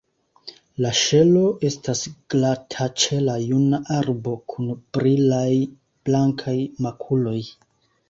La 0.85 0.93
ŝelo 0.99 1.43
estas 1.69 2.01
glata 2.35 2.89
ĉe 3.03 3.21
la 3.27 3.37
juna 3.43 3.83
arbo, 3.99 4.35
kun 4.55 4.75
brilaj, 4.99 5.47
blankaj 6.11 6.61
makuloj. 6.89 7.41